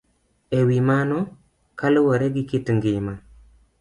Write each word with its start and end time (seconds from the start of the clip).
E 0.57 0.59
wi 0.67 0.77
mano, 0.89 1.17
kaluwore 1.79 2.27
gi 2.35 2.43
kit 2.49 2.65
ngima 2.77 3.13